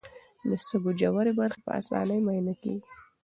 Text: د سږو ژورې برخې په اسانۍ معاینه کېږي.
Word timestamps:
د 0.49 0.51
سږو 0.65 0.91
ژورې 0.99 1.31
برخې 1.39 1.59
په 1.65 1.71
اسانۍ 1.79 2.19
معاینه 2.25 2.53
کېږي. 2.61 2.85